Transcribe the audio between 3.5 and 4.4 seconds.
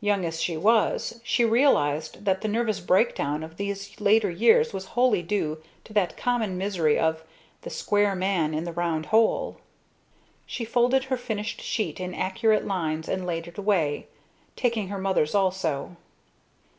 these later